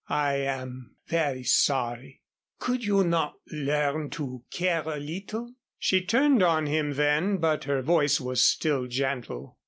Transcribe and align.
I 0.09 0.37
am 0.37 0.95
very 1.05 1.43
sorry." 1.43 2.23
"Could 2.57 2.83
you 2.83 3.03
not 3.03 3.35
learn 3.51 4.09
to 4.17 4.43
care 4.49 4.81
a 4.81 4.97
little?" 4.97 5.53
She 5.77 6.01
turned 6.03 6.41
on 6.41 6.65
him 6.65 6.93
then, 6.95 7.37
but 7.37 7.65
her 7.65 7.83
voice 7.83 8.19
was 8.19 8.43
still 8.43 8.87
gentle. 8.87 9.59